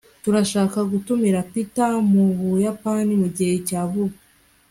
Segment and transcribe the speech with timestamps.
[0.23, 4.15] turashaka gutumira peter mubuyapani mugihe cya vuba